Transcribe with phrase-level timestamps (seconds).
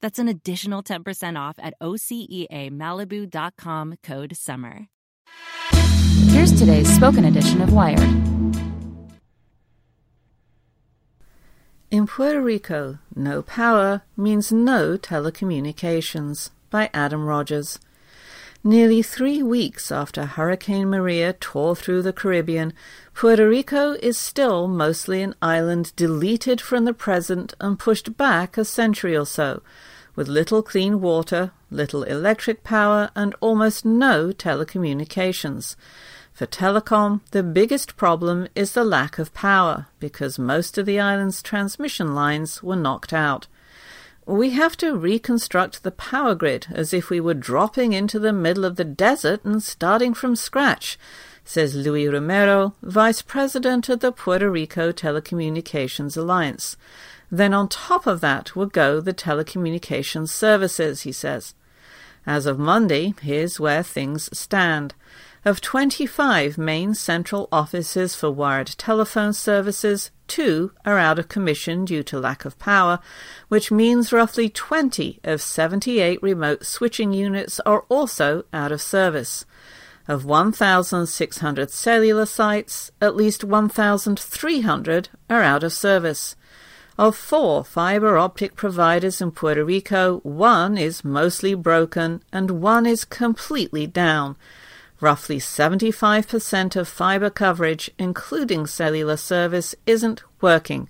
[0.00, 4.86] That's an additional 10% off at OseaMalibu.com code SUMMER.
[6.28, 7.98] Here's today's spoken edition of Wired.
[11.90, 17.78] In Puerto Rico, no power means no telecommunications by Adam Rogers.
[18.68, 22.74] Nearly three weeks after Hurricane Maria tore through the Caribbean,
[23.14, 28.66] Puerto Rico is still mostly an island deleted from the present and pushed back a
[28.66, 29.62] century or so,
[30.14, 35.74] with little clean water, little electric power, and almost no telecommunications.
[36.34, 41.42] For telecom, the biggest problem is the lack of power, because most of the island's
[41.42, 43.46] transmission lines were knocked out.
[44.28, 48.66] We have to reconstruct the power grid as if we were dropping into the middle
[48.66, 50.98] of the desert and starting from scratch,
[51.46, 56.76] says Luis Romero, vice president of the Puerto Rico Telecommunications Alliance.
[57.30, 61.54] Then on top of that will go the telecommunications services, he says.
[62.26, 64.94] As of Monday, here's where things stand.
[65.42, 72.02] Of 25 main central offices for wired telephone services, two are out of commission due
[72.04, 73.00] to lack of power,
[73.48, 79.44] which means roughly 20 of 78 remote switching units are also out of service.
[80.06, 86.36] Of 1,600 cellular sites, at least 1,300 are out of service.
[86.96, 93.04] Of four fiber optic providers in Puerto Rico, one is mostly broken and one is
[93.04, 94.36] completely down.
[95.00, 100.88] Roughly 75% of fiber coverage, including cellular service, isn't working,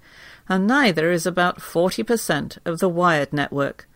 [0.49, 3.87] and neither is about 40% of the wired network.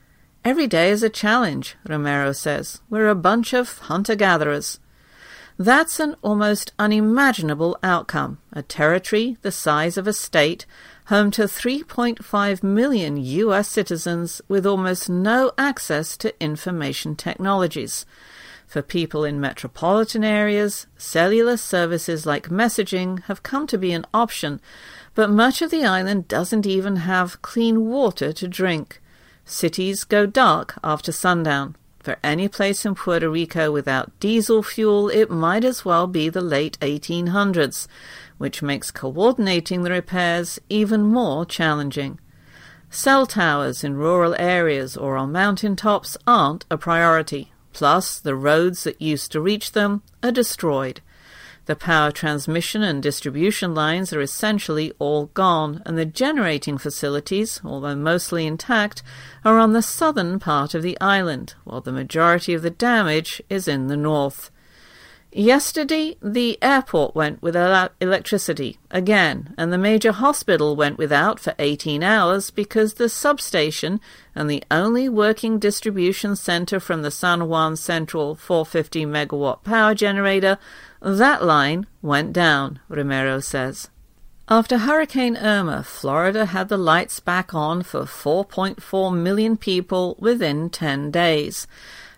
[0.44, 2.82] Every day is a challenge, Romero says.
[2.90, 4.80] We're a bunch of hunter gatherers.
[5.58, 8.38] That's an almost unimaginable outcome.
[8.52, 10.66] A territory the size of a state,
[11.06, 18.04] home to 3.5 million US citizens with almost no access to information technologies.
[18.72, 24.62] For people in metropolitan areas, cellular services like messaging have come to be an option,
[25.14, 29.02] but much of the island doesn't even have clean water to drink.
[29.44, 31.76] Cities go dark after sundown.
[32.02, 36.40] For any place in Puerto Rico without diesel fuel, it might as well be the
[36.40, 37.86] late 1800s,
[38.38, 42.18] which makes coordinating the repairs even more challenging.
[42.88, 47.51] Cell towers in rural areas or on mountain tops aren't a priority.
[47.72, 51.00] Plus, the roads that used to reach them are destroyed.
[51.66, 57.94] The power transmission and distribution lines are essentially all gone, and the generating facilities, although
[57.94, 59.02] mostly intact,
[59.44, 63.68] are on the southern part of the island, while the majority of the damage is
[63.68, 64.50] in the north.
[65.34, 72.02] Yesterday, the airport went without electricity again, and the major hospital went without for 18
[72.02, 73.98] hours because the substation
[74.34, 80.58] and the only working distribution center from the San Juan Central 450 megawatt power generator,
[81.00, 83.88] that line went down, Romero says.
[84.50, 91.10] After Hurricane Irma, Florida had the lights back on for 4.4 million people within 10
[91.10, 91.66] days.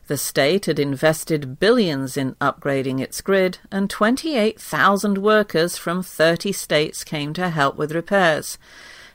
[0.07, 7.05] The state had invested billions in upgrading its grid, and 28,000 workers from 30 states
[7.05, 8.59] came to help with repairs.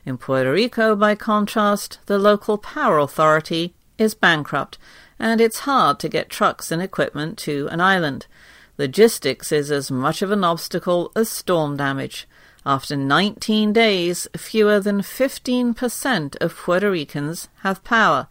[0.04, 4.80] In Puerto Rico, by contrast, the local power authority is bankrupt,
[5.20, 8.26] and it's hard to get trucks and equipment to an island.
[8.80, 12.28] Logistics is as much of an obstacle as storm damage.
[12.66, 18.28] After 19 days, fewer than 15% of Puerto Ricans have power.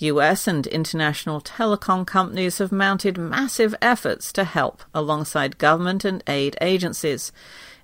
[0.00, 6.56] US and international telecom companies have mounted massive efforts to help alongside government and aid
[6.60, 7.32] agencies.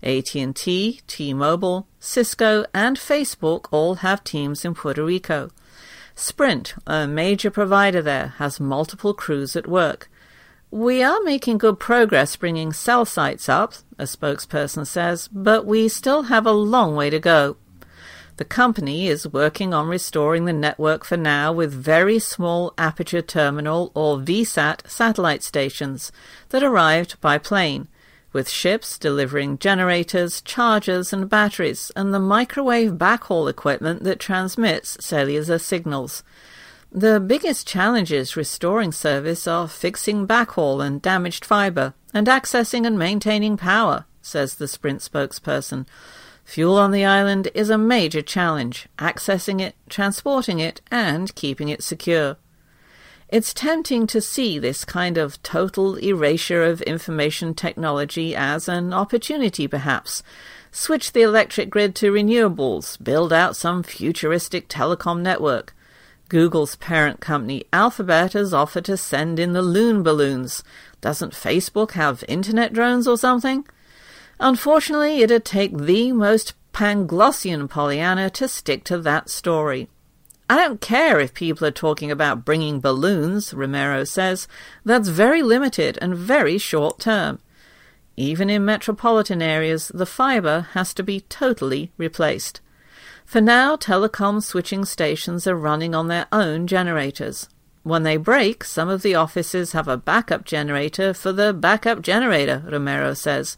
[0.02, 5.50] AT&T, T-Mobile, Cisco, and Facebook all have teams in Puerto Rico.
[6.14, 10.08] Sprint, a major provider there, has multiple crews at work.
[10.70, 16.24] We are making good progress bringing cell sites up, a spokesperson says, but we still
[16.24, 17.56] have a long way to go.
[18.36, 23.90] The company is working on restoring the network for now with very small aperture terminal
[23.94, 26.12] or VSAT satellite stations
[26.50, 27.88] that arrived by plane,
[28.34, 35.58] with ships delivering generators, chargers, and batteries, and the microwave backhaul equipment that transmits cellular
[35.58, 36.22] signals.
[36.92, 43.56] The biggest challenges restoring service are fixing backhaul and damaged fiber, and accessing and maintaining
[43.56, 45.86] power, says the Sprint spokesperson.
[46.46, 51.82] Fuel on the island is a major challenge, accessing it, transporting it, and keeping it
[51.82, 52.36] secure.
[53.28, 59.66] It's tempting to see this kind of total erasure of information technology as an opportunity,
[59.66, 60.22] perhaps.
[60.70, 65.74] Switch the electric grid to renewables, build out some futuristic telecom network.
[66.28, 70.62] Google's parent company Alphabet has offered to send in the loon balloons.
[71.00, 73.66] Doesn't Facebook have internet drones or something?
[74.38, 79.88] Unfortunately, it'd take the most Panglossian Pollyanna to stick to that story.
[80.48, 84.46] I don't care if people are talking about bringing balloons, Romero says.
[84.84, 87.40] That's very limited and very short term.
[88.16, 92.60] Even in metropolitan areas, the fiber has to be totally replaced.
[93.24, 97.48] For now, telecom switching stations are running on their own generators.
[97.82, 102.62] When they break, some of the offices have a backup generator for the backup generator,
[102.66, 103.56] Romero says.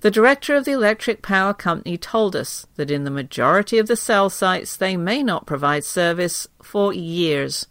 [0.00, 3.96] The director of the electric power company told us that in the majority of the
[3.96, 7.66] cell sites they may not provide service for years.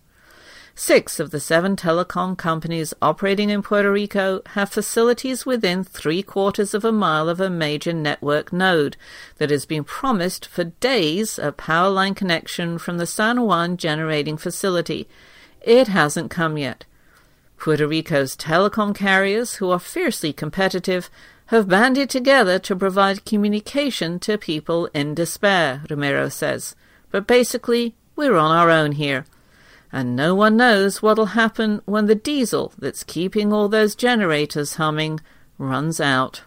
[0.75, 6.73] Six of the seven telecom companies operating in Puerto Rico have facilities within three quarters
[6.73, 8.95] of a mile of a major network node
[9.39, 14.37] that has been promised for days a power line connection from the San Juan generating
[14.37, 15.09] facility.
[15.61, 16.85] It hasn't come yet.
[17.57, 21.09] Puerto Rico's telecom carriers, who are fiercely competitive,
[21.49, 26.75] have banded together to provide communication to people in despair, Romero says.
[27.09, 29.25] But basically, we're on our own here.
[29.91, 35.21] And no one knows what'll happen when the diesel that's keeping all those generators humming
[35.57, 36.43] runs out.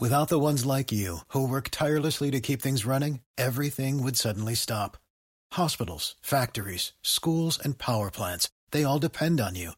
[0.00, 4.56] Without the ones like you, who work tirelessly to keep things running, everything would suddenly
[4.56, 4.96] stop.
[5.52, 9.77] Hospitals, factories, schools, and power plants, they all depend on you.